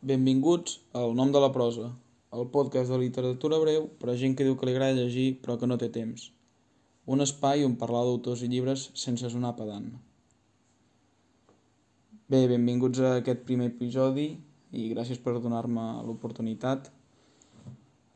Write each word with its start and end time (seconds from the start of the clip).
Benvinguts 0.00 0.78
al 0.96 1.10
Nom 1.12 1.28
de 1.28 1.40
la 1.44 1.50
prosa, 1.52 1.90
el 2.32 2.46
podcast 2.52 2.88
de 2.88 2.98
literatura 3.02 3.58
breu 3.60 3.82
per 4.00 4.08
a 4.08 4.14
gent 4.16 4.32
que 4.36 4.46
diu 4.46 4.54
que 4.56 4.64
li 4.64 4.72
agrada 4.72 4.96
llegir 4.96 5.26
però 5.42 5.58
que 5.60 5.68
no 5.68 5.76
té 5.82 5.90
temps. 5.92 6.30
Un 7.04 7.20
espai 7.20 7.66
on 7.66 7.74
parlar 7.82 8.00
d'autors 8.06 8.40
i 8.40 8.48
llibres 8.48 8.86
sense 8.96 9.28
sonar 9.28 9.52
pedant. 9.58 9.90
Bé, 12.32 12.46
benvinguts 12.48 13.04
a 13.04 13.12
aquest 13.18 13.44
primer 13.44 13.68
episodi 13.74 14.26
i 14.72 14.88
gràcies 14.94 15.20
per 15.20 15.36
donar-me 15.36 15.86
l'oportunitat. 16.08 16.88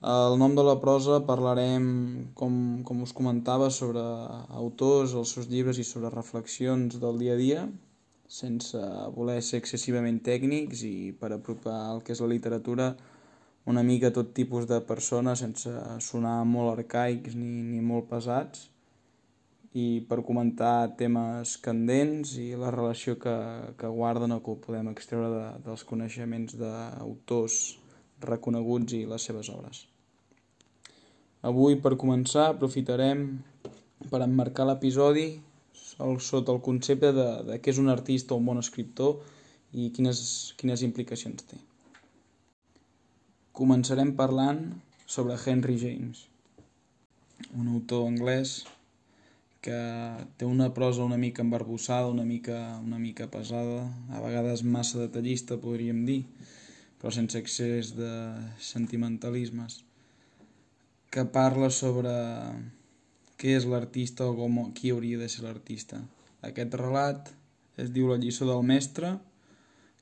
Al 0.01 0.41
nom 0.41 0.57
de 0.57 0.64
la 0.64 0.80
prosa 0.80 1.21
parlarem, 1.29 1.87
com, 2.32 2.61
com 2.89 3.05
us 3.05 3.12
comentava, 3.12 3.69
sobre 3.69 4.01
autors, 4.57 5.12
els 5.12 5.37
seus 5.37 5.53
llibres 5.53 5.77
i 5.77 5.85
sobre 5.85 6.16
reflexions 6.16 6.96
del 6.96 7.21
dia 7.21 7.37
a 7.37 7.43
dia, 7.45 7.73
sense 8.29 8.80
voler 9.14 9.41
ser 9.43 9.61
excessivament 9.62 10.20
tècnics 10.24 10.84
i 10.88 11.12
per 11.20 11.32
apropar 11.34 11.79
el 11.95 12.02
que 12.04 12.14
és 12.14 12.23
la 12.24 12.30
literatura 12.33 12.95
una 13.66 13.83
mica 13.83 14.12
tot 14.12 14.33
tipus 14.37 14.66
de 14.69 14.80
persones 14.84 15.41
sense 15.45 15.73
sonar 16.05 16.42
molt 16.48 16.78
arcaics 16.78 17.37
ni, 17.37 17.50
ni 17.73 17.80
molt 17.80 18.09
pesats 18.09 18.69
i 19.74 20.05
per 20.09 20.23
comentar 20.23 20.95
temes 20.98 21.56
candents 21.62 22.37
i 22.38 22.52
la 22.59 22.70
relació 22.70 23.16
que, 23.19 23.34
que 23.78 23.91
guarden 23.91 24.36
o 24.36 24.42
que 24.45 24.55
podem 24.66 24.92
extreure 24.92 25.30
de, 25.33 25.47
dels 25.66 25.83
coneixements 25.88 26.55
d'autors 26.61 27.56
reconeguts 28.22 28.95
i 28.95 29.02
les 29.11 29.27
seves 29.27 29.50
obres. 29.50 29.83
Avui, 31.45 31.75
per 31.77 31.98
començar, 32.00 32.47
aprofitarem 32.52 33.27
per 34.12 34.22
emmarcar 34.22 34.69
l'episodi 34.69 35.27
sota 35.74 36.52
el 36.52 36.60
concepte 36.62 37.12
de, 37.16 37.28
de 37.48 37.59
què 37.62 37.73
és 37.74 37.80
un 37.83 37.91
artista 37.92 38.34
o 38.34 38.41
un 38.41 38.46
bon 38.51 38.60
escriptor 38.60 39.20
i 39.74 39.91
quines, 39.95 40.55
quines 40.60 40.83
implicacions 40.87 41.47
té. 41.50 41.59
Començarem 43.55 44.14
parlant 44.19 44.62
sobre 45.06 45.36
Henry 45.39 45.77
James, 45.78 46.25
un 47.55 47.69
autor 47.75 48.06
anglès 48.08 48.62
que 49.64 49.78
té 50.36 50.45
una 50.45 50.69
prosa 50.77 51.06
una 51.06 51.17
mica 51.17 51.42
embarbussada, 51.42 52.11
una 52.12 52.25
mica, 52.28 52.58
una 52.84 52.98
mica 52.98 53.30
pesada, 53.33 53.86
a 54.12 54.20
vegades 54.20 54.62
massa 54.62 55.00
detallista, 55.00 55.56
podríem 55.56 56.05
dir, 56.05 56.25
però 57.00 57.12
sense 57.14 57.41
excés 57.41 57.95
de 57.97 58.11
sentimentalismes, 58.61 59.80
que 61.08 61.25
parla 61.25 61.70
sobre 61.72 62.12
què 63.40 63.54
és 63.58 63.66
l'artista 63.68 64.27
o 64.28 64.34
com, 64.38 64.60
qui 64.77 64.92
hauria 64.94 65.18
de 65.20 65.28
ser 65.28 65.44
l'artista. 65.44 66.00
Aquest 66.46 66.74
relat 66.78 67.30
es 67.80 67.90
diu 67.94 68.10
La 68.12 68.18
lliçó 68.20 68.46
del 68.46 68.62
mestre, 68.66 69.16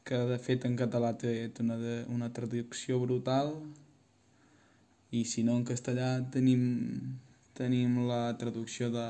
que 0.04 0.18
de 0.28 0.38
fet 0.42 0.66
en 0.66 0.74
català 0.76 1.12
té 1.18 1.50
una, 1.62 1.76
de, 1.78 1.96
una 2.10 2.32
traducció 2.34 2.98
brutal 2.98 3.54
i 5.14 5.22
si 5.28 5.44
no 5.46 5.54
en 5.58 5.64
castellà 5.68 6.16
tenim, 6.34 6.64
tenim 7.54 8.00
la 8.08 8.34
traducció 8.40 8.90
de, 8.90 9.06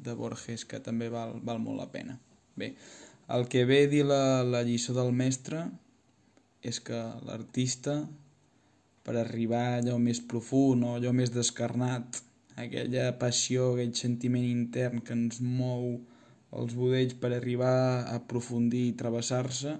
de 0.00 0.14
Borges 0.16 0.64
que 0.64 0.80
també 0.80 1.10
val, 1.12 1.36
val 1.44 1.60
molt 1.60 1.82
la 1.82 1.90
pena. 1.92 2.16
Bé, 2.56 2.72
el 3.32 3.46
que 3.52 3.66
ve 3.68 3.84
dir 3.92 4.06
la, 4.08 4.42
la 4.44 4.62
lliçó 4.64 4.96
del 4.96 5.12
mestre 5.12 5.66
és 6.62 6.78
que 6.80 6.98
l'artista 7.26 8.00
per 9.02 9.16
arribar 9.18 9.62
a 9.68 9.78
allò 9.80 9.98
més 9.98 10.22
profund 10.32 10.86
o 10.86 10.96
allò 10.96 11.12
més 11.16 11.32
descarnat 11.34 12.22
aquella 12.60 13.12
passió, 13.18 13.72
aquell 13.72 13.94
sentiment 13.96 14.44
intern 14.44 15.02
que 15.06 15.14
ens 15.16 15.40
mou 15.40 16.00
els 16.52 16.74
budells 16.76 17.14
per 17.20 17.32
arribar 17.32 17.72
a 17.72 18.16
aprofundir 18.18 18.86
i 18.88 18.96
travessar-se, 18.98 19.76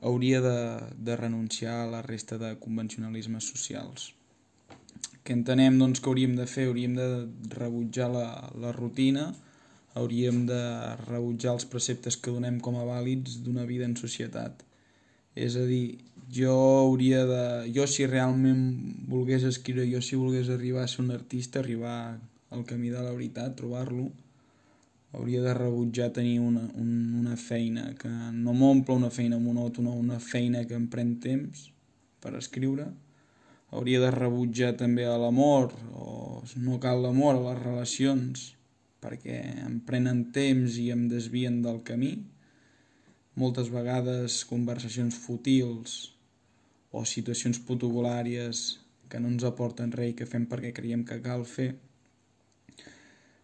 hauria 0.00 0.40
de, 0.40 0.58
de 0.96 1.16
renunciar 1.16 1.82
a 1.82 1.90
la 1.90 2.02
resta 2.02 2.38
de 2.40 2.54
convencionalismes 2.60 3.48
socials. 3.52 4.12
Què 5.24 5.36
entenem 5.36 5.76
doncs, 5.80 6.00
que 6.00 6.08
hauríem 6.08 6.38
de 6.38 6.46
fer? 6.48 6.68
Hauríem 6.70 6.94
de 6.96 7.08
rebutjar 7.52 8.08
la, 8.12 8.28
la 8.56 8.72
rutina, 8.72 9.26
hauríem 9.98 10.46
de 10.48 10.62
rebutjar 11.04 11.52
els 11.56 11.66
preceptes 11.68 12.16
que 12.16 12.32
donem 12.32 12.60
com 12.64 12.78
a 12.78 12.86
vàlids 12.88 13.42
d'una 13.44 13.66
vida 13.68 13.84
en 13.88 13.96
societat. 14.00 14.62
És 15.36 15.58
a 15.60 15.66
dir, 15.68 15.98
jo 16.28 16.52
hauria 16.52 17.24
de... 17.26 17.72
Jo 17.72 17.86
si 17.88 18.06
realment 18.06 18.62
volgués 19.08 19.44
escriure, 19.48 19.86
jo 19.88 20.00
si 20.04 20.16
volgués 20.16 20.50
arribar 20.52 20.84
a 20.84 20.88
ser 20.88 21.04
un 21.04 21.10
artista, 21.10 21.60
arribar 21.60 22.20
al 22.50 22.64
camí 22.68 22.90
de 22.90 23.02
la 23.02 23.12
veritat, 23.12 23.56
trobar-lo, 23.56 24.10
hauria 25.12 25.42
de 25.42 25.54
rebutjar 25.56 26.10
tenir 26.12 26.38
una, 26.40 26.66
un, 26.76 26.90
una 27.20 27.36
feina 27.36 27.94
que 27.96 28.08
no 28.08 28.52
m'omple 28.52 28.94
una 28.94 29.10
feina 29.10 29.40
monòtona, 29.40 29.90
una 29.90 30.20
feina 30.20 30.64
que 30.68 30.76
em 30.76 30.86
pren 30.92 31.16
temps 31.20 31.70
per 32.20 32.34
escriure. 32.36 32.90
Hauria 33.72 34.00
de 34.00 34.12
rebutjar 34.12 34.74
també 34.80 35.04
a 35.04 35.18
l'amor, 35.20 35.72
o 35.92 36.42
no 36.56 36.78
cal 36.80 37.02
l'amor, 37.04 37.36
a 37.36 37.44
les 37.50 37.62
relacions, 37.64 38.46
perquè 39.00 39.40
em 39.64 39.78
prenen 39.86 40.26
temps 40.34 40.76
i 40.80 40.88
em 40.92 41.06
desvien 41.08 41.62
del 41.62 41.82
camí 41.84 42.16
moltes 43.38 43.68
vegades 43.70 44.40
conversacions 44.50 45.14
fútils 45.14 46.17
o 46.92 47.04
situacions 47.04 47.60
protocolàries 47.68 48.78
que 49.08 49.20
no 49.20 49.32
ens 49.32 49.44
aporten 49.44 49.92
res 49.92 50.12
i 50.12 50.16
que 50.16 50.28
fem 50.28 50.46
perquè 50.48 50.72
creiem 50.76 51.04
que 51.08 51.20
cal 51.24 51.44
fer 51.48 51.72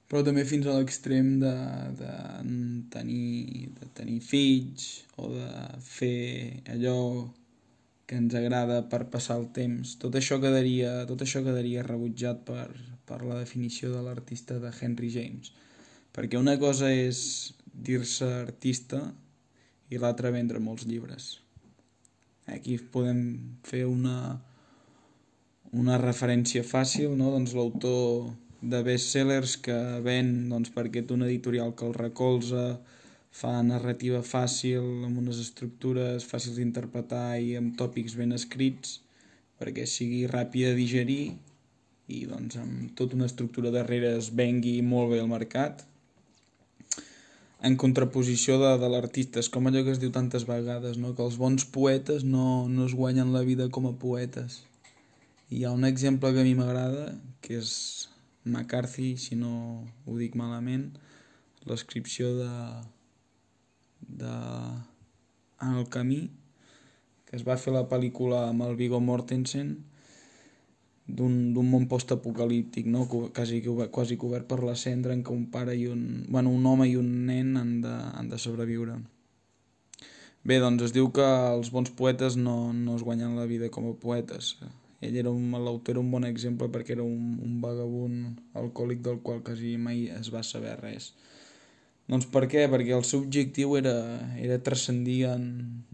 però 0.08 0.20
també 0.22 0.44
fins 0.46 0.66
a 0.68 0.74
l'extrem 0.76 1.30
de, 1.40 1.54
de, 1.98 2.10
tenir, 2.92 3.70
de 3.80 3.88
tenir 3.96 4.20
fills 4.22 4.84
o 5.18 5.30
de 5.32 5.48
fer 5.82 6.60
allò 6.70 6.98
que 8.06 8.18
ens 8.20 8.36
agrada 8.38 8.82
per 8.92 9.06
passar 9.10 9.38
el 9.40 9.48
temps. 9.56 9.96
Tot 9.98 10.14
això 10.20 10.38
quedaria, 10.42 10.92
tot 11.08 11.24
això 11.24 11.40
quedaria 11.42 11.82
rebutjat 11.86 12.44
per, 12.46 12.68
per 13.08 13.22
la 13.24 13.40
definició 13.40 13.94
de 13.94 14.02
l'artista 14.04 14.60
de 14.62 14.70
Henry 14.76 15.10
James. 15.10 15.54
Perquè 16.14 16.38
una 16.38 16.58
cosa 16.60 16.92
és 16.92 17.54
dir-se 17.74 18.28
artista 18.44 19.00
i 19.90 19.98
l'altre 19.98 20.30
vendre 20.36 20.62
molts 20.62 20.86
llibres. 20.86 21.43
Aquí 22.46 22.76
podem 22.92 23.20
fer 23.64 23.84
una, 23.88 24.38
una 25.72 25.96
referència 26.00 26.64
fàcil, 26.66 27.14
no? 27.16 27.30
doncs 27.32 27.54
l'autor 27.56 28.32
de 28.60 28.80
bestsellers 28.84 29.56
que 29.64 29.76
ven 30.04 30.50
doncs, 30.50 30.72
perquè 30.74 31.04
té 31.04 31.16
una 31.16 31.28
editorial 31.28 31.72
que 31.76 31.86
el 31.88 31.96
recolza, 31.96 32.66
fa 33.34 33.56
narrativa 33.66 34.20
fàcil, 34.22 34.84
amb 35.08 35.18
unes 35.24 35.40
estructures 35.42 36.26
fàcils 36.28 36.60
d'interpretar 36.60 37.40
i 37.42 37.56
amb 37.58 37.74
tòpics 37.80 38.14
ben 38.20 38.36
escrits, 38.36 39.00
perquè 39.58 39.88
sigui 39.90 40.22
ràpid 40.30 40.68
de 40.68 40.76
digerir 40.78 41.24
i 42.12 42.20
doncs, 42.28 42.60
amb 42.60 42.92
tota 42.98 43.16
una 43.16 43.26
estructura 43.30 43.72
darrere 43.74 44.14
es 44.18 44.28
vengui 44.36 44.76
molt 44.84 45.14
bé 45.14 45.20
al 45.22 45.30
mercat 45.32 45.86
en 47.64 47.76
contraposició 47.80 48.58
de, 48.60 48.74
de 48.80 48.88
l'artista. 48.92 49.40
És 49.40 49.48
com 49.52 49.66
allò 49.68 49.82
que 49.86 49.94
es 49.94 50.00
diu 50.02 50.12
tantes 50.12 50.44
vegades, 50.48 50.98
no? 51.00 51.14
que 51.16 51.24
els 51.24 51.38
bons 51.40 51.64
poetes 51.76 52.26
no, 52.28 52.68
no 52.68 52.88
es 52.88 52.94
guanyen 52.96 53.32
la 53.32 53.44
vida 53.46 53.70
com 53.72 53.88
a 53.88 53.94
poetes. 54.00 54.60
I 55.48 55.62
hi 55.62 55.64
ha 55.64 55.72
un 55.72 55.88
exemple 55.88 56.32
que 56.34 56.42
a 56.42 56.46
mi 56.46 56.52
m'agrada, 56.58 57.06
que 57.44 57.56
és 57.62 57.72
McCarthy, 58.44 59.14
si 59.16 59.38
no 59.40 59.54
ho 60.04 60.18
dic 60.20 60.36
malament, 60.36 60.90
l'escripció 61.64 62.34
de, 62.36 62.52
de 64.20 64.34
En 65.64 65.78
el 65.80 65.86
camí, 65.88 66.28
que 67.24 67.38
es 67.38 67.44
va 67.46 67.56
fer 67.56 67.72
la 67.72 67.86
pel·lícula 67.88 68.42
amb 68.50 68.66
el 68.66 68.74
Viggo 68.76 68.98
Mortensen, 69.00 69.70
d'un 71.06 71.66
món 71.68 71.88
post-apocalíptic, 71.88 72.86
no? 72.86 73.04
quasi, 73.08 73.60
quasi 73.92 74.16
cobert 74.16 74.46
per 74.48 74.62
la 74.64 74.76
cendra 74.76 75.12
en 75.12 75.22
què 75.24 75.32
un 75.34 75.50
pare 75.52 75.74
i 75.76 75.86
un, 75.86 76.24
bueno, 76.28 76.50
un 76.50 76.64
home 76.66 76.88
i 76.88 76.96
un 76.96 77.10
nen 77.26 77.56
han 77.60 77.74
de, 77.84 77.92
han 77.92 78.30
de 78.30 78.38
sobreviure. 78.40 78.96
Bé, 80.44 80.58
doncs 80.60 80.82
es 80.88 80.92
diu 80.92 81.10
que 81.16 81.24
els 81.24 81.70
bons 81.72 81.92
poetes 81.96 82.36
no, 82.36 82.72
no 82.72 82.96
es 82.96 83.04
guanyen 83.04 83.36
la 83.36 83.46
vida 83.48 83.70
com 83.72 83.86
a 83.88 83.94
poetes. 84.00 84.54
Ell 85.04 85.16
era 85.20 85.30
un, 85.32 85.52
l'autor 85.52 85.94
era 85.94 86.00
un 86.00 86.10
bon 86.12 86.24
exemple 86.28 86.68
perquè 86.72 86.96
era 86.96 87.04
un, 87.04 87.38
un 87.44 87.60
vagabund 87.60 88.40
alcohòlic 88.60 89.00
del 89.04 89.20
qual 89.24 89.42
quasi 89.44 89.76
mai 89.80 90.06
es 90.12 90.32
va 90.32 90.42
saber 90.44 90.76
res. 90.80 91.12
Doncs 92.10 92.26
per 92.28 92.44
què? 92.52 92.66
Perquè 92.68 92.92
el 92.92 93.06
seu 93.08 93.22
objectiu 93.24 93.78
era, 93.78 93.94
era 94.36 94.60
transcendir 94.64 95.22
en, 95.30 95.46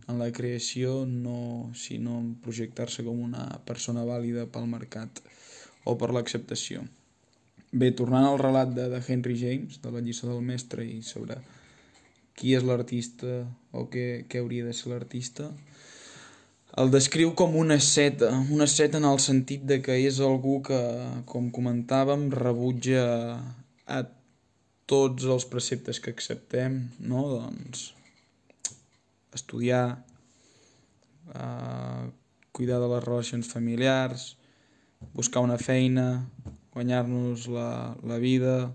en 0.09 0.19
la 0.19 0.31
creació, 0.35 1.05
no, 1.07 1.71
sinó 1.79 2.19
en 2.19 2.33
projectar-se 2.43 3.05
com 3.07 3.21
una 3.23 3.47
persona 3.69 4.03
vàlida 4.09 4.49
pel 4.51 4.67
mercat 4.71 5.23
o 5.87 5.95
per 6.01 6.11
l'acceptació. 6.15 6.83
Bé, 7.71 7.93
tornant 7.95 8.27
al 8.27 8.41
relat 8.43 8.75
de, 8.75 8.89
de 8.91 8.99
Henry 9.07 9.39
James, 9.39 9.79
de 9.83 9.95
la 9.95 10.03
lliçó 10.03 10.27
del 10.33 10.43
mestre 10.43 10.83
i 10.83 10.99
sobre 11.07 11.39
qui 12.35 12.56
és 12.56 12.65
l'artista 12.67 13.45
o 13.77 13.87
què, 13.93 14.25
què 14.27 14.41
hauria 14.41 14.67
de 14.67 14.75
ser 14.75 14.91
l'artista, 14.91 15.51
el 16.81 16.91
descriu 16.91 17.33
com 17.39 17.55
una 17.59 17.79
seta, 17.83 18.31
una 18.55 18.67
seta 18.71 18.99
en 18.99 19.06
el 19.06 19.19
sentit 19.23 19.63
de 19.67 19.81
que 19.83 19.97
és 20.06 20.21
algú 20.23 20.61
que, 20.67 20.79
com 21.31 21.51
comentàvem, 21.55 22.29
rebutja 22.35 23.05
a 23.87 24.03
tots 24.91 25.27
els 25.31 25.47
preceptes 25.47 26.01
que 26.03 26.11
acceptem, 26.11 26.81
no? 26.99 27.23
doncs, 27.31 27.91
estudiar, 29.37 30.03
eh, 31.35 32.05
cuidar 32.53 32.81
de 32.83 32.89
les 32.91 33.05
relacions 33.05 33.47
familiars, 33.47 34.35
buscar 35.15 35.45
una 35.47 35.59
feina, 35.59 36.27
guanyar-nos 36.75 37.47
la, 37.49 37.97
la 38.03 38.19
vida, 38.19 38.73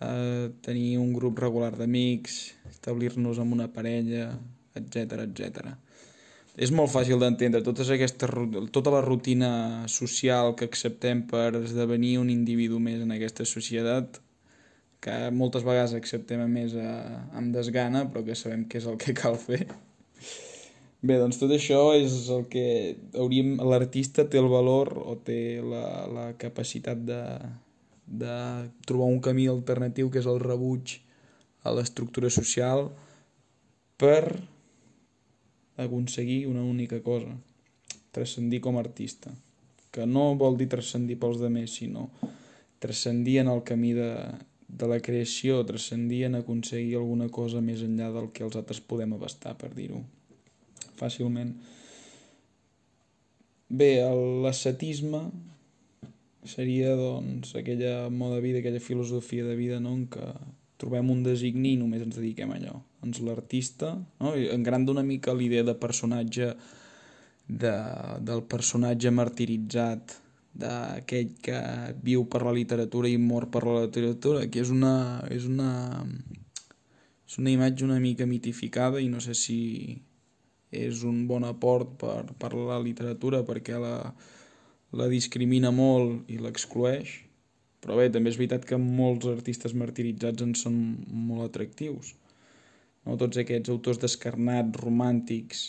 eh, 0.00 0.50
tenir 0.62 0.98
un 0.98 1.12
grup 1.12 1.38
regular 1.42 1.74
d'amics, 1.76 2.54
establir-nos 2.70 3.40
amb 3.42 3.58
una 3.58 3.70
parella, 3.72 4.30
etc 4.78 5.24
etc. 5.26 5.74
És 6.54 6.70
molt 6.70 6.92
fàcil 6.92 7.18
d'entendre 7.18 7.64
totes 7.66 7.90
aquesta, 7.90 8.28
tota 8.70 8.92
la 8.94 9.02
rutina 9.02 9.50
social 9.90 10.54
que 10.54 10.68
acceptem 10.70 11.24
per 11.26 11.48
esdevenir 11.64 12.20
un 12.20 12.30
individu 12.30 12.78
més 12.78 13.02
en 13.02 13.10
aquesta 13.14 13.46
societat, 13.48 14.20
que 15.04 15.14
moltes 15.36 15.64
vegades 15.66 15.92
acceptem 15.96 16.40
a 16.40 16.48
més 16.48 16.74
a, 16.80 16.92
amb 17.36 17.52
desgana, 17.52 18.06
però 18.08 18.24
que 18.24 18.36
sabem 18.38 18.64
que 18.68 18.80
és 18.80 18.86
el 18.88 18.96
que 19.00 19.12
cal 19.16 19.36
fer. 19.40 19.66
Bé, 21.04 21.18
doncs 21.20 21.36
tot 21.36 21.52
això 21.52 21.90
és 21.92 22.30
el 22.32 22.46
que 22.48 22.64
hauríem... 23.20 23.58
L'artista 23.68 24.24
té 24.24 24.40
el 24.40 24.48
valor 24.48 24.94
o 25.02 25.18
té 25.20 25.60
la, 25.60 25.84
la 26.08 26.24
capacitat 26.40 27.02
de, 27.04 27.20
de 28.06 28.36
trobar 28.88 29.10
un 29.12 29.20
camí 29.20 29.44
alternatiu 29.52 30.08
que 30.08 30.22
és 30.22 30.28
el 30.30 30.40
rebuig 30.40 30.96
a 31.64 31.74
l'estructura 31.76 32.30
social 32.32 32.88
per 34.00 34.24
aconseguir 35.84 36.46
una 36.48 36.64
única 36.64 37.02
cosa, 37.04 37.36
transcendir 38.14 38.62
com 38.64 38.78
a 38.78 38.84
artista, 38.86 39.34
que 39.92 40.08
no 40.08 40.30
vol 40.40 40.56
dir 40.56 40.70
transcendir 40.72 41.18
pels 41.20 41.42
demés, 41.42 41.76
sinó 41.76 42.08
transcendir 42.80 43.38
en 43.42 43.52
el 43.52 43.62
camí 43.64 43.92
de, 43.96 44.10
de 44.74 44.88
la 44.90 44.98
creació, 45.00 45.62
transcendir 45.66 46.24
en 46.28 46.40
aconseguir 46.40 46.98
alguna 46.98 47.28
cosa 47.30 47.62
més 47.62 47.84
enllà 47.86 48.10
del 48.14 48.30
que 48.34 48.44
els 48.46 48.56
altres 48.58 48.80
podem 48.82 49.14
abastar, 49.14 49.54
per 49.58 49.70
dir-ho 49.74 50.02
fàcilment. 50.98 51.54
Bé, 53.74 53.90
l'ascetisme 54.44 55.24
seria 56.44 56.92
doncs 56.98 57.54
aquella 57.56 58.10
moda 58.10 58.38
de 58.38 58.44
vida, 58.44 58.60
aquella 58.60 58.82
filosofia 58.82 59.46
de 59.46 59.56
vida 59.56 59.80
no? 59.80 59.94
en 59.96 60.04
què 60.12 60.26
trobem 60.80 61.08
un 61.10 61.22
designi 61.24 61.74
i 61.74 61.80
només 61.80 62.02
ens 62.04 62.18
dediquem 62.18 62.52
a 62.52 62.58
allò. 62.58 62.74
Doncs 63.02 63.22
l'artista, 63.24 63.94
no? 64.20 64.34
gran 64.66 64.88
una 64.90 65.04
mica 65.06 65.34
l'idea 65.34 65.64
de 65.64 65.76
personatge 65.80 66.52
de, 67.48 67.72
del 68.20 68.44
personatge 68.50 69.12
martiritzat, 69.14 70.18
d'aquell 70.54 71.34
que 71.42 71.58
viu 72.06 72.24
per 72.30 72.44
la 72.46 72.54
literatura 72.54 73.10
i 73.10 73.18
mor 73.18 73.48
per 73.50 73.64
la 73.66 73.84
literatura, 73.86 74.46
que 74.46 74.62
és 74.62 74.70
una, 74.70 74.94
és 75.34 75.48
una, 75.50 76.04
és 77.26 77.38
una 77.42 77.50
imatge 77.50 77.86
una 77.86 77.98
mica 78.02 78.26
mitificada 78.30 79.02
i 79.02 79.10
no 79.10 79.22
sé 79.24 79.34
si, 79.34 79.58
és 80.70 81.02
un 81.06 81.24
bon 81.26 81.46
aport 81.48 81.96
per, 81.98 82.22
per 82.38 82.54
la 82.54 82.78
literatura 82.82 83.42
perquè 83.46 83.78
la, 83.82 83.96
la 84.94 85.10
discrimina 85.10 85.74
molt 85.74 86.30
i 86.30 86.38
l'exclueix, 86.38 87.20
però 87.84 87.98
bé, 87.98 88.08
també 88.10 88.30
és 88.32 88.38
veritat 88.40 88.64
que 88.68 88.78
molts 88.80 89.26
artistes 89.28 89.74
martiritzats 89.76 90.44
en 90.44 90.54
són 90.56 90.78
molt 91.28 91.50
atractius. 91.50 92.14
No? 93.04 93.18
Tots 93.20 93.42
aquests 93.42 93.72
autors 93.74 94.00
descarnats, 94.00 94.78
romàntics, 94.80 95.66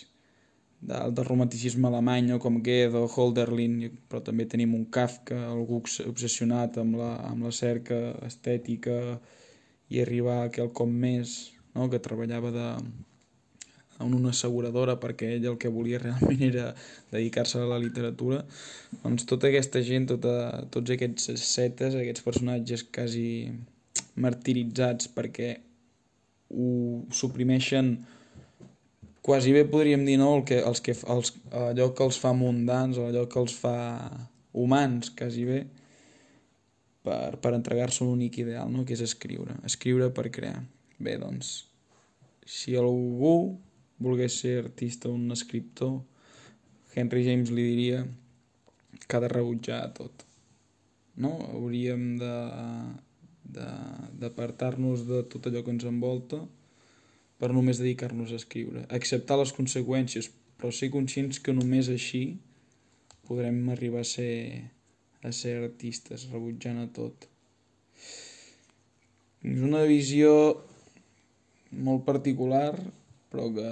del, 0.87 1.13
del 1.17 1.25
romanticisme 1.25 1.87
alemany, 1.89 2.29
no? 2.29 2.39
com 2.41 2.61
Goethe 2.63 3.01
o 3.01 3.09
Holderlin, 3.09 3.79
però 4.09 4.21
també 4.25 4.45
tenim 4.49 4.75
un 4.77 4.85
Kafka, 4.97 5.37
algú 5.49 5.81
obsessionat 5.81 6.79
amb 6.81 6.99
la, 7.01 7.15
amb 7.29 7.47
la 7.47 7.53
cerca 7.55 7.99
estètica 8.27 9.17
i 9.89 10.01
arribar 10.01 10.43
a 10.43 10.53
quelcom 10.53 10.93
més, 11.05 11.35
no? 11.75 11.89
que 11.91 12.01
treballava 12.01 12.53
de, 12.53 12.69
en 13.99 14.15
una 14.15 14.33
asseguradora 14.35 14.97
perquè 15.01 15.35
ell 15.35 15.47
el 15.51 15.59
que 15.61 15.71
volia 15.71 16.01
realment 16.01 16.41
era 16.51 16.71
dedicar-se 17.11 17.61
a 17.61 17.69
la 17.69 17.79
literatura, 17.81 18.43
doncs 19.03 19.27
tota 19.29 19.49
aquesta 19.49 19.81
gent, 19.85 20.09
tota, 20.11 20.65
tots 20.73 20.95
aquests 20.95 21.31
setes, 21.45 21.95
aquests 21.95 22.25
personatges 22.25 22.85
quasi 22.95 23.27
martiritzats 24.19 25.09
perquè 25.15 25.55
ho 26.55 26.67
suprimeixen 27.15 27.95
quasi 29.25 29.49
bé 29.55 29.63
podríem 29.65 30.03
dir 30.05 30.19
no, 30.21 30.29
el 30.37 30.43
que, 30.45 30.59
els 30.61 30.83
que, 30.85 30.93
els, 31.09 31.31
allò 31.49 31.87
que 31.97 32.05
els 32.05 32.19
fa 32.21 32.29
mundans, 32.37 32.99
allò 33.01 33.23
que 33.25 33.39
els 33.41 33.55
fa 33.57 33.77
humans, 34.53 35.09
quasi 35.17 35.47
bé, 35.47 35.63
per, 37.01 37.37
per 37.41 37.55
entregar-se 37.57 38.03
un 38.05 38.11
únic 38.13 38.37
ideal, 38.43 38.69
no? 38.69 38.85
que 38.85 38.93
és 38.93 39.01
escriure. 39.01 39.57
Escriure 39.65 40.11
per 40.13 40.29
crear. 40.35 40.59
Bé, 41.01 41.15
doncs, 41.17 41.55
si 42.45 42.77
algú 42.77 43.57
volgués 43.97 44.37
ser 44.43 44.59
artista 44.61 45.09
o 45.09 45.15
un 45.17 45.33
escriptor, 45.33 45.97
Henry 46.93 47.25
James 47.25 47.49
li 47.49 47.65
diria 47.65 48.03
que 49.07 49.17
ha 49.17 49.23
de 49.25 49.31
rebutjar 49.31 49.79
tot. 49.97 50.21
No? 51.17 51.33
Hauríem 51.49 52.13
d'apartar-nos 54.21 55.01
de, 55.09 55.17
de 55.17 55.25
tot 55.33 55.49
allò 55.49 55.65
que 55.65 55.73
ens 55.73 55.89
envolta 55.89 56.43
per 57.41 57.51
només 57.53 57.81
dedicar-nos 57.81 58.31
a 58.31 58.39
escriure. 58.39 58.85
Acceptar 58.99 59.37
les 59.41 59.53
conseqüències, 59.55 60.29
però 60.59 60.71
ser 60.71 60.91
conscients 60.93 61.41
que 61.43 61.55
només 61.55 61.89
així 61.91 62.23
podrem 63.27 63.57
arribar 63.73 64.03
a 64.05 64.09
ser, 64.09 64.71
a 65.25 65.31
ser 65.35 65.57
artistes, 65.63 66.27
rebutjant 66.31 66.79
a 66.83 66.87
tot. 66.95 67.27
És 69.45 69.61
una 69.65 69.83
visió 69.89 70.31
molt 71.75 72.05
particular 72.07 72.71
però 73.35 73.49
que 73.51 73.69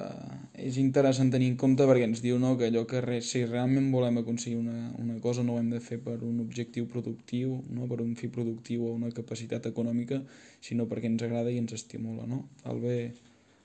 és 0.67 0.77
interessant 0.81 1.29
tenir 1.31 1.47
en 1.53 1.57
compte 1.59 1.85
perquè 1.87 2.07
ens 2.09 2.21
diu 2.23 2.37
no, 2.41 2.53
que 2.59 2.67
allò 2.67 2.83
que 2.89 2.99
re, 3.05 3.19
si 3.23 3.45
realment 3.47 3.89
volem 3.93 4.19
aconseguir 4.19 4.57
una, 4.59 4.91
una 4.99 5.19
cosa 5.23 5.45
no 5.47 5.55
ho 5.55 5.61
hem 5.61 5.69
de 5.71 5.79
fer 5.83 6.01
per 6.03 6.17
un 6.27 6.41
objectiu 6.43 6.87
productiu, 6.91 7.55
no 7.71 7.87
per 7.87 8.01
un 8.03 8.13
fi 8.19 8.27
productiu 8.27 8.87
o 8.89 8.93
una 8.97 9.11
capacitat 9.15 9.69
econòmica, 9.71 10.19
sinó 10.67 10.87
perquè 10.91 11.11
ens 11.11 11.23
agrada 11.23 11.53
i 11.53 11.61
ens 11.61 11.75
estimula. 11.79 12.27
No? 12.27 12.43
El 12.67 12.83
bé, 12.83 12.97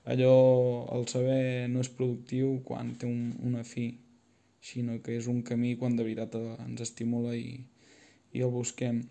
allò, 0.09 0.35
el 0.95 1.07
saber 1.11 1.69
no 1.69 1.83
és 1.83 1.91
productiu 1.93 2.59
quan 2.65 2.95
té 2.99 3.07
un, 3.09 3.33
una 3.45 3.63
fi, 3.67 3.91
sinó 4.61 4.97
que 5.03 5.15
és 5.17 5.27
un 5.31 5.43
camí 5.45 5.75
quan 5.79 5.95
de 5.95 6.03
veritat 6.03 6.35
ens 6.65 6.81
estimula 6.83 7.35
i, 7.37 7.59
i 8.33 8.43
el 8.43 8.51
busquem. 8.53 9.03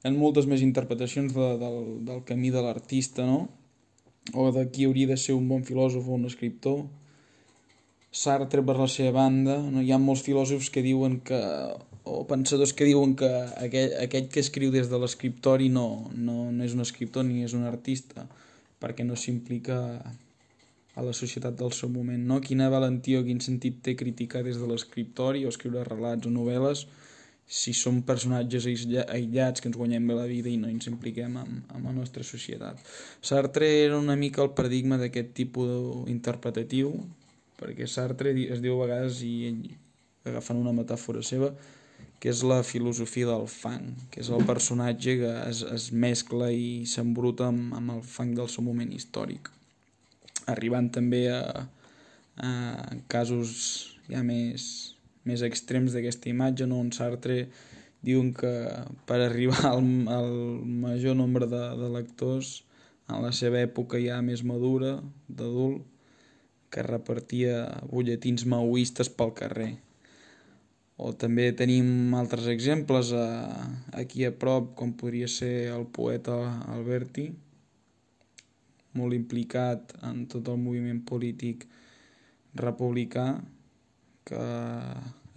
Hi 0.00 0.08
ha 0.08 0.14
moltes 0.16 0.48
més 0.48 0.64
interpretacions 0.64 1.34
de, 1.36 1.48
del, 1.60 1.80
del 2.08 2.22
camí 2.28 2.50
de 2.54 2.62
l'artista, 2.64 3.26
no? 3.28 3.48
o 4.34 4.50
de 4.54 4.66
qui 4.70 4.86
hauria 4.86 5.10
de 5.10 5.18
ser 5.18 5.34
un 5.34 5.48
bon 5.48 5.62
filòsof 5.66 6.08
o 6.08 6.16
un 6.16 6.26
escriptor. 6.28 6.84
Sartre, 8.10 8.62
per 8.66 8.76
la 8.78 8.88
seva 8.90 9.12
banda, 9.20 9.58
no? 9.62 9.82
hi 9.84 9.92
ha 9.92 10.00
molts 10.02 10.24
filòsofs 10.26 10.70
que 10.74 10.82
diuen 10.82 11.20
que, 11.26 11.38
o 12.04 12.24
pensadors 12.30 12.72
que 12.76 12.88
diuen 12.88 13.14
que 13.18 13.28
aquell, 13.60 13.94
aquell 14.06 14.26
que 14.32 14.42
escriu 14.42 14.72
des 14.74 14.90
de 14.90 14.98
l'escriptori 14.98 15.68
no, 15.70 16.10
no, 16.16 16.48
no 16.50 16.64
és 16.66 16.74
un 16.74 16.82
escriptor 16.86 17.26
ni 17.28 17.44
és 17.46 17.54
un 17.54 17.68
artista, 17.68 18.26
perquè 18.82 19.06
no 19.06 19.18
s'implica 19.20 19.78
a 20.94 21.04
la 21.06 21.12
societat 21.16 21.54
del 21.58 21.72
seu 21.76 21.88
moment. 21.92 22.22
No? 22.26 22.40
Quina 22.42 22.70
valentia 22.72 23.20
o 23.20 23.26
quin 23.26 23.40
sentit 23.44 23.78
té 23.84 23.94
criticar 23.98 24.42
des 24.46 24.58
de 24.58 24.66
l'escriptori 24.66 25.44
o 25.44 25.52
escriure 25.52 25.86
relats 25.86 26.26
o 26.26 26.34
novel·les 26.34 26.86
si 27.50 27.72
som 27.74 27.96
personatges 28.06 28.68
aïllats 28.70 29.58
que 29.58 29.66
ens 29.66 29.76
guanyem 29.76 30.06
bé 30.06 30.14
la 30.14 30.28
vida 30.30 30.46
i 30.48 30.58
no 30.60 30.68
ens 30.70 30.86
impliquem 30.86 31.34
amb, 31.40 31.72
amb 31.74 31.88
la 31.88 31.94
nostra 31.96 32.22
societat. 32.22 32.78
Sartre 33.26 33.66
era 33.86 33.98
una 33.98 34.14
mica 34.14 34.44
el 34.44 34.52
paradigma 34.54 35.00
d'aquest 35.00 35.32
tipus 35.34 36.06
interpretatiu, 36.12 36.92
perquè 37.58 37.90
Sartre 37.90 38.36
es 38.46 38.62
diu 38.62 38.78
a 38.78 38.86
vegades, 38.86 39.18
i 39.26 39.34
ell, 39.50 39.64
agafant 40.30 40.62
una 40.62 40.76
metàfora 40.76 41.24
seva, 41.26 41.50
que 42.22 42.30
és 42.30 42.44
la 42.46 42.60
filosofia 42.62 43.26
del 43.32 43.48
fang, 43.50 43.96
que 44.12 44.22
és 44.22 44.30
el 44.30 44.46
personatge 44.46 45.16
que 45.24 45.32
es, 45.48 45.64
es 45.74 45.90
mescla 45.90 46.52
i 46.54 46.84
s'embruta 46.86 47.48
amb, 47.50 47.74
amb 47.74 47.96
el 47.96 48.04
fang 48.06 48.36
del 48.38 48.50
seu 48.52 48.62
moment 48.62 48.92
històric, 48.94 49.50
arribant 50.50 50.90
també 50.92 51.26
a, 51.32 51.66
a 52.36 52.50
casos 53.12 53.52
ja 54.10 54.22
més, 54.26 54.64
més 55.28 55.44
extrems 55.46 55.94
d'aquesta 55.94 56.30
imatge, 56.32 56.66
no? 56.66 56.80
on 56.82 56.90
Sartre 56.94 57.44
diuen 58.06 58.32
que 58.36 58.50
per 59.06 59.20
arribar 59.20 59.60
al, 59.70 59.84
al 60.08 60.32
major 60.64 61.16
nombre 61.16 61.46
de, 61.50 61.62
de 61.80 61.92
lectors 61.92 62.60
en 63.10 63.22
la 63.24 63.32
seva 63.34 63.60
època 63.60 64.00
ja 64.00 64.20
més 64.24 64.44
madura, 64.46 64.98
d'adult, 65.28 65.82
que 66.70 66.86
repartia 66.86 67.64
butlletins 67.90 68.46
maoistes 68.46 69.10
pel 69.10 69.32
carrer. 69.34 69.72
O 71.00 71.10
també 71.16 71.48
tenim 71.56 72.14
altres 72.14 72.46
exemples 72.52 73.10
a, 73.16 73.26
aquí 73.96 74.26
a 74.28 74.30
prop, 74.30 74.74
com 74.78 74.92
podria 74.94 75.26
ser 75.32 75.72
el 75.74 75.88
poeta 75.90 76.36
Alberti, 76.70 77.30
molt 78.98 79.14
implicat 79.14 79.94
en 80.06 80.24
tot 80.30 80.48
el 80.50 80.58
moviment 80.60 81.00
polític 81.06 81.66
republicà, 82.58 83.26
que 84.26 84.44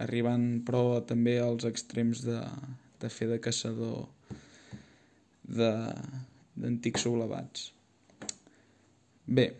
arribant 0.04 0.46
però 0.66 1.00
també 1.06 1.38
als 1.40 1.66
extrems 1.68 2.24
de, 2.26 2.40
de 3.00 3.10
fer 3.10 3.28
de 3.30 3.40
caçador 3.42 4.08
d'antics 5.44 7.04
sublevats. 7.06 7.70
Bé, 9.24 9.52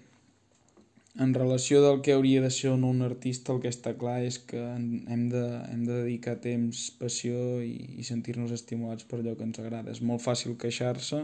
en 1.14 1.32
relació 1.32 1.80
del 1.84 2.00
que 2.02 2.12
hauria 2.12 2.42
de 2.42 2.50
ser 2.50 2.72
un, 2.74 3.02
artista, 3.06 3.54
el 3.54 3.60
que 3.62 3.70
està 3.70 3.94
clar 3.98 4.18
és 4.26 4.40
que 4.50 4.58
hem 4.58 5.28
de, 5.30 5.44
hem 5.70 5.84
de 5.86 6.00
dedicar 6.02 6.34
temps, 6.42 6.88
passió 6.98 7.60
i, 7.62 8.00
i 8.02 8.06
sentir-nos 8.06 8.50
estimulats 8.56 9.06
per 9.06 9.20
allò 9.20 9.36
que 9.38 9.46
ens 9.46 9.60
agrada. 9.62 9.94
És 9.94 10.02
molt 10.02 10.24
fàcil 10.24 10.58
queixar-se 10.58 11.22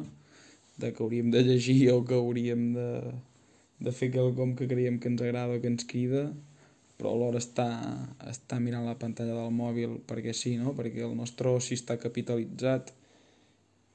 de 0.83 0.93
que 0.95 1.03
hauríem 1.05 1.31
de 1.31 1.43
llegir 1.47 1.81
o 1.93 2.05
que 2.05 2.17
hauríem 2.19 2.71
de, 2.77 2.91
de 3.81 3.93
fer 3.97 4.11
quelcom 4.15 4.55
que 4.57 4.69
creiem 4.71 4.99
que 5.01 5.13
ens 5.13 5.23
agrada 5.23 5.57
o 5.57 5.61
que 5.61 5.71
ens 5.73 5.87
crida, 5.89 6.29
però 7.01 7.15
alhora 7.15 7.41
està, 7.41 7.69
està 8.29 8.59
mirant 8.61 8.85
la 8.85 8.99
pantalla 9.01 9.37
del 9.39 9.55
mòbil 9.57 10.01
perquè 10.09 10.35
sí, 10.37 10.57
no? 10.61 10.75
perquè 10.77 11.07
el 11.07 11.17
nostre 11.17 11.49
oci 11.49 11.79
està 11.79 11.97
capitalitzat 12.01 12.93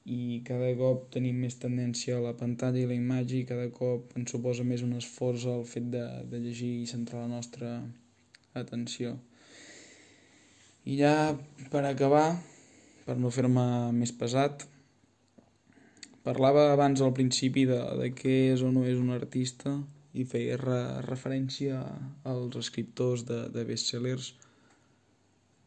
i 0.06 0.42
cada 0.46 0.70
cop 0.78 1.08
tenim 1.14 1.38
més 1.42 1.58
tendència 1.62 2.18
a 2.18 2.24
la 2.24 2.34
pantalla 2.38 2.82
i 2.82 2.90
la 2.90 2.98
imatge 2.98 3.40
i 3.40 3.48
cada 3.50 3.70
cop 3.74 4.12
ens 4.18 4.34
suposa 4.34 4.66
més 4.66 4.84
un 4.86 4.94
esforç 4.98 5.48
el 5.50 5.64
fet 5.70 5.88
de, 5.94 6.04
de 6.30 6.42
llegir 6.42 6.72
i 6.82 6.90
centrar 6.90 7.24
la 7.24 7.32
nostra 7.38 7.80
atenció. 8.54 9.16
I 10.86 11.00
ja 11.00 11.34
per 11.74 11.82
acabar, 11.90 12.38
per 13.06 13.18
no 13.18 13.34
fer-me 13.34 13.66
més 13.98 14.14
pesat, 14.14 14.68
parlava 16.26 16.72
abans 16.74 17.02
al 17.06 17.14
principi 17.14 17.68
de, 17.70 17.78
de 18.02 18.10
què 18.18 18.38
és 18.54 18.64
o 18.66 18.72
no 18.74 18.86
és 18.90 18.98
un 18.98 19.14
artista 19.14 19.76
i 20.16 20.26
feia 20.26 20.58
re, 20.58 20.80
referència 21.06 21.82
als 22.26 22.58
escriptors 22.62 23.26
de, 23.28 23.46
de 23.54 23.66
bestsellers 23.68 24.34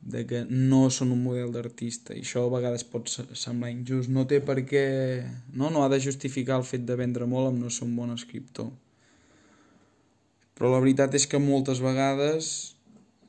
de 0.00 0.24
que 0.26 0.44
no 0.48 0.88
són 0.94 1.12
un 1.12 1.22
model 1.22 1.50
d'artista. 1.52 2.14
I 2.14 2.22
això 2.22 2.44
a 2.46 2.52
vegades 2.52 2.84
pot 2.86 3.10
semblar 3.10 3.70
injust. 3.74 4.10
No 4.14 4.24
té 4.30 4.38
per 4.40 4.60
què 4.66 4.84
no, 5.52 5.70
no 5.74 5.82
ha 5.82 5.90
de 5.92 6.00
justificar 6.00 6.60
el 6.60 6.66
fet 6.66 6.86
de 6.88 6.96
vendre 6.98 7.26
molt 7.26 7.50
amb 7.50 7.64
no 7.64 7.70
ser 7.70 7.86
un 7.88 7.96
bon 7.98 8.14
escriptor. 8.14 8.70
Però 10.58 10.72
la 10.72 10.82
veritat 10.82 11.14
és 11.14 11.26
que 11.30 11.42
moltes 11.42 11.82
vegades 11.82 12.52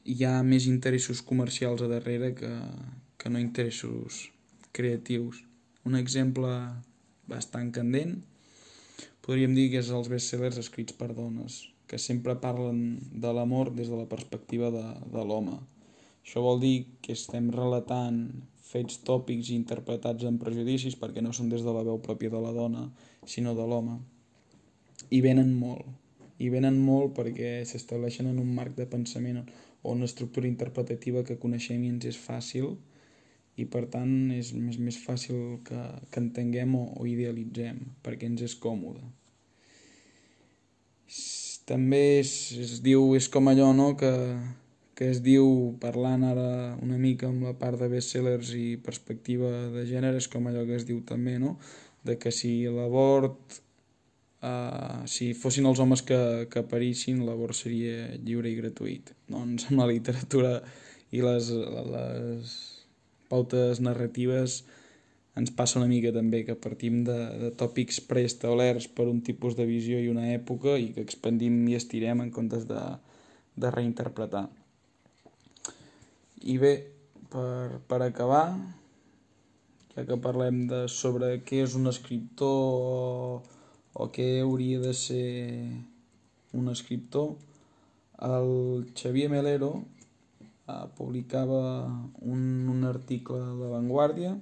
hi 0.10 0.24
ha 0.26 0.40
més 0.46 0.66
interessos 0.70 1.22
comercials 1.26 1.82
a 1.86 1.90
darrere 1.92 2.32
que, 2.38 2.52
que 3.18 3.30
no 3.34 3.42
interessos 3.42 4.30
creatius. 4.74 5.44
Un 5.86 5.98
exemple 5.98 6.54
bastant 7.32 7.72
candent 7.76 8.18
podríem 9.26 9.56
dir 9.58 9.70
que 9.72 9.84
és 9.84 9.92
els 9.96 10.12
bestsellers 10.12 10.60
escrits 10.62 10.98
per 11.00 11.12
dones 11.14 11.64
que 11.90 11.98
sempre 11.98 12.38
parlen 12.42 13.00
de 13.26 13.34
l'amor 13.34 13.74
des 13.74 13.90
de 13.90 13.98
la 13.98 14.10
perspectiva 14.10 14.70
de, 14.74 14.86
de 15.14 15.26
l'home 15.26 15.58
això 16.24 16.42
vol 16.46 16.60
dir 16.62 16.76
que 17.02 17.16
estem 17.18 17.50
relatant 17.56 18.24
fets 18.70 19.00
tòpics 19.06 19.50
interpretats 19.56 20.28
amb 20.30 20.42
prejudicis 20.44 20.98
perquè 21.00 21.24
no 21.26 21.34
són 21.34 21.50
des 21.50 21.64
de 21.66 21.74
la 21.74 21.86
veu 21.88 21.98
pròpia 22.06 22.30
de 22.34 22.42
la 22.44 22.52
dona, 22.54 22.86
sinó 23.26 23.56
de 23.58 23.66
l'home. 23.66 23.98
I 25.10 25.22
venen 25.26 25.56
molt. 25.58 25.88
I 26.40 26.52
venen 26.54 26.78
molt 26.86 27.16
perquè 27.18 27.64
s'estableixen 27.66 28.30
en 28.30 28.38
un 28.40 28.52
marc 28.56 28.76
de 28.78 28.86
pensament 28.88 29.42
o 29.42 29.96
una 29.96 30.06
estructura 30.06 30.48
interpretativa 30.48 31.24
que 31.26 31.40
coneixem 31.42 31.84
i 31.84 31.90
ens 31.96 32.06
és 32.12 32.20
fàcil 32.20 32.76
i 33.60 33.66
per 33.68 33.86
tant 33.92 34.32
és 34.36 34.54
més, 34.56 34.80
més 34.80 34.98
fàcil 35.04 35.60
que, 35.68 35.80
que 36.12 36.22
entenguem 36.24 36.76
o, 36.80 36.86
o 37.00 37.08
idealitzem 37.10 37.82
perquè 38.06 38.30
ens 38.30 38.46
és 38.48 38.56
còmode. 38.64 39.04
També 41.70 42.20
es, 42.22 42.34
es 42.58 42.80
diu, 42.86 43.14
és 43.18 43.28
com 43.30 43.52
allò 43.52 43.70
no, 43.78 43.92
que, 44.00 44.12
que 44.98 45.10
es 45.14 45.22
diu, 45.26 45.46
parlant 45.82 46.26
ara 46.26 46.50
una 46.82 46.98
mica 47.02 47.30
amb 47.30 47.46
la 47.46 47.54
part 47.60 47.78
de 47.82 47.90
bestsellers 47.92 48.56
i 48.58 48.68
perspectiva 48.84 49.52
de 49.76 49.86
gènere, 49.90 50.18
és 50.18 50.30
com 50.32 50.50
allò 50.50 50.66
que 50.66 50.80
es 50.80 50.88
diu 50.90 51.04
també, 51.06 51.38
no? 51.42 51.58
de 52.06 52.16
que 52.18 52.32
si 52.32 52.64
l'abort, 52.72 53.60
uh, 54.42 55.06
si 55.06 55.34
fossin 55.38 55.68
els 55.70 55.82
homes 55.84 56.02
que, 56.08 56.20
que 56.50 56.66
parissin, 56.72 57.22
l'abort 57.28 57.58
seria 57.58 58.10
lliure 58.18 58.50
i 58.50 58.58
gratuït. 58.58 59.14
Doncs 59.30 59.70
amb 59.70 59.84
la 59.84 59.90
literatura 59.92 60.54
i 61.12 61.22
les, 61.26 61.52
les 61.94 62.58
pautes 63.30 63.82
narratives 63.84 64.64
ens 65.40 65.52
passa 65.56 65.80
una 65.80 65.88
mica 65.88 66.12
també 66.16 66.42
que 66.48 66.58
partim 66.60 67.04
de, 67.08 67.18
de 67.44 67.50
tòpics 67.60 68.02
preestablerts 68.10 68.90
per 68.96 69.08
un 69.08 69.22
tipus 69.26 69.56
de 69.56 69.68
visió 69.70 70.00
i 70.02 70.10
una 70.12 70.28
època 70.34 70.76
i 70.78 70.90
que 70.96 71.06
expandim 71.06 71.62
i 71.70 71.78
estirem 71.78 72.24
en 72.26 72.32
comptes 72.36 72.66
de, 72.68 72.82
de 73.56 73.72
reinterpretar. 73.72 74.48
I 76.50 76.58
bé, 76.60 76.74
per, 77.32 77.80
per 77.88 78.02
acabar, 78.04 78.48
ja 79.94 80.06
que 80.08 80.20
parlem 80.24 80.66
de 80.72 80.86
sobre 80.92 81.38
què 81.46 81.64
és 81.68 81.76
un 81.80 81.92
escriptor 81.92 82.60
o, 82.80 82.98
o 83.94 84.10
què 84.16 84.30
hauria 84.42 84.82
de 84.84 84.94
ser 84.96 85.30
un 86.58 86.72
escriptor, 86.74 87.36
el 88.20 88.90
Xavier 88.98 89.30
Melero 89.32 89.72
eh, 90.70 90.88
publicava 90.98 91.62
un, 92.22 92.42
un 92.70 92.86
article 92.86 93.42
de 93.60 93.74
Vanguardia 93.74 94.38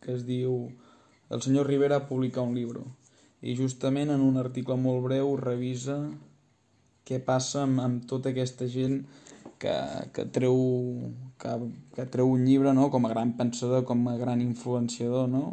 que 0.00 0.14
es 0.16 0.24
diu 0.28 0.70
El 1.30 1.42
senyor 1.42 1.68
Rivera 1.70 2.04
publica 2.08 2.42
un 2.42 2.56
llibre 2.58 2.84
i 3.40 3.56
justament 3.56 4.12
en 4.12 4.20
un 4.20 4.36
article 4.40 4.76
molt 4.76 5.04
breu 5.08 5.34
revisa 5.40 5.96
què 7.08 7.20
passa 7.24 7.64
amb, 7.64 7.80
amb 7.80 8.06
tota 8.10 8.30
aquesta 8.30 8.68
gent 8.68 9.00
que, 9.60 9.74
que, 10.16 10.24
treu, 10.34 10.56
que, 11.40 11.54
que 11.96 12.06
treu 12.12 12.30
un 12.32 12.44
llibre 12.48 12.72
no? 12.76 12.88
com 12.92 13.06
a 13.06 13.12
gran 13.12 13.34
pensador, 13.36 13.84
com 13.88 14.06
a 14.08 14.16
gran 14.20 14.40
influenciador, 14.44 15.28
no? 15.28 15.44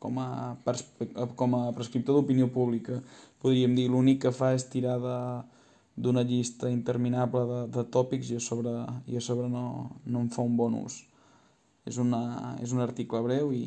com, 0.00 0.18
a 0.22 0.56
com 1.36 1.56
a 1.58 1.62
prescriptor 1.76 2.18
d'opinió 2.18 2.48
pública. 2.54 3.00
Podríem 3.42 3.74
dir, 3.76 3.88
l'únic 3.90 4.22
que 4.26 4.34
fa 4.36 4.52
és 4.56 4.68
tirar 4.72 4.98
de 5.02 5.16
d'una 6.00 6.24
llista 6.26 6.70
interminable 6.72 7.44
de, 7.50 7.60
de 7.76 7.84
tòpics 7.96 8.32
i 8.32 8.38
a 8.38 8.42
sobre, 8.44 8.72
i 9.06 9.18
a 9.18 9.24
sobre 9.24 9.48
no, 9.52 9.64
no 10.06 10.24
en 10.24 10.30
fa 10.34 10.44
un 10.46 10.56
bon 10.56 10.78
ús. 10.80 11.02
És, 11.88 11.98
una, 12.00 12.56
és 12.62 12.72
un 12.76 12.82
article 12.84 13.22
breu 13.24 13.54
i 13.56 13.64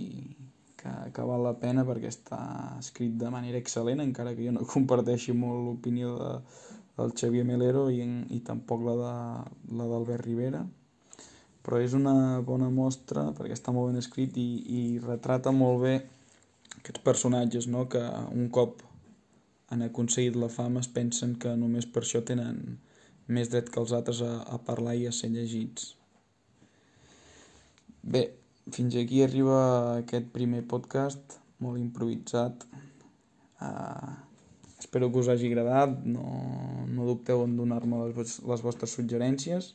que, 0.77 0.93
que 1.15 1.25
val 1.27 1.43
la 1.45 1.55
pena 1.59 1.85
perquè 1.87 2.11
està 2.11 2.39
escrit 2.79 3.15
de 3.19 3.31
manera 3.33 3.59
excel·lent, 3.61 4.03
encara 4.03 4.35
que 4.35 4.45
jo 4.45 4.53
no 4.55 4.67
comparteixi 4.75 5.35
molt 5.37 5.65
l'opinió 5.67 6.15
de, 6.19 6.31
del 6.97 7.13
Xavier 7.17 7.45
Melero 7.47 7.89
i, 7.89 8.03
i 8.35 8.39
tampoc 8.45 8.85
la 8.85 8.95
de 9.01 9.13
la 9.79 9.89
d'Albert 9.89 10.25
Rivera 10.27 10.63
però 11.63 11.79
és 11.79 11.95
una 11.95 12.41
bona 12.43 12.67
mostra 12.69 13.29
perquè 13.37 13.55
està 13.55 13.71
molt 13.71 13.91
ben 13.91 14.01
escrit 14.01 14.35
i, 14.37 14.47
i 14.67 14.81
retrata 15.03 15.53
molt 15.55 15.79
bé 15.85 15.93
aquests 16.81 17.03
personatges 17.05 17.69
no? 17.71 17.87
que 17.89 18.01
un 18.35 18.49
cop 18.53 18.83
han 19.73 19.83
aconseguit 19.85 20.37
la 20.39 20.51
fama 20.53 20.83
es 20.85 20.89
pensen 20.95 21.35
que 21.41 21.55
només 21.59 21.89
per 21.89 22.03
això 22.05 22.23
tenen 22.29 22.77
més 23.27 23.51
dret 23.51 23.69
que 23.73 23.81
els 23.81 23.93
altres 23.97 24.21
a, 24.25 24.33
a 24.55 24.59
parlar 24.67 24.95
i 24.99 25.07
a 25.09 25.13
ser 25.15 25.31
llegits. 25.33 25.93
Bé, 28.03 28.25
fins 28.71 28.95
aquí 28.99 29.23
arriba 29.23 29.57
aquest 30.03 30.29
primer 30.35 30.61
podcast, 30.69 31.39
molt 31.63 31.79
improvisat. 31.79 32.67
Uh, 33.63 34.13
Espero 34.83 35.09
que 35.11 35.19
us 35.19 35.29
hagi 35.31 35.47
agradat, 35.47 35.93
no, 36.03 36.23
no 36.91 37.05
dubteu 37.07 37.45
en 37.45 37.53
donar-me 37.55 38.01
les, 38.11 38.33
les 38.43 38.63
vostres 38.65 38.91
suggerències, 38.97 39.69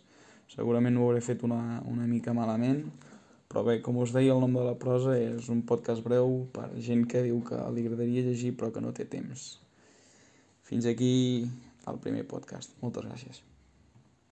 segurament 0.52 0.98
ho 0.98 1.06
hauré 1.06 1.22
fet 1.24 1.42
una, 1.48 1.80
una 1.88 2.04
mica 2.06 2.34
malament, 2.36 2.82
però 3.48 3.62
bé, 3.64 3.78
com 3.82 3.96
us 4.02 4.12
deia, 4.12 4.34
el 4.34 4.44
nom 4.44 4.58
de 4.58 4.66
la 4.66 4.76
prosa 4.78 5.16
és 5.16 5.48
un 5.54 5.64
podcast 5.70 6.04
breu 6.04 6.44
per 6.52 6.68
gent 6.84 7.06
que 7.08 7.24
diu 7.24 7.40
que 7.48 7.56
li 7.72 7.86
agradaria 7.86 8.26
llegir 8.28 8.52
però 8.60 8.68
que 8.74 8.84
no 8.84 8.92
té 8.92 9.08
temps. 9.08 9.48
Fins 10.68 10.86
aquí 10.86 11.12
el 11.88 12.00
primer 12.04 12.26
podcast. 12.28 12.76
Moltes 12.84 13.08
gràcies. 13.08 13.47